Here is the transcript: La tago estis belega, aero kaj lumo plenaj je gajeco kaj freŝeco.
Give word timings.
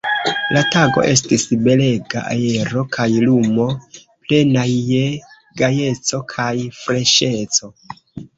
La 0.53 0.61
tago 0.75 1.01
estis 1.09 1.43
belega, 1.67 2.23
aero 2.35 2.83
kaj 2.97 3.05
lumo 3.25 3.67
plenaj 3.99 4.65
je 4.93 5.03
gajeco 5.63 6.23
kaj 6.35 6.51
freŝeco. 6.81 7.73